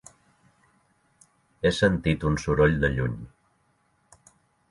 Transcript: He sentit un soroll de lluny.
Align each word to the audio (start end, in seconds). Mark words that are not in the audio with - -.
He 1.67 1.71
sentit 1.79 2.25
un 2.31 2.39
soroll 2.45 2.75
de 2.85 2.91
lluny. 2.97 3.19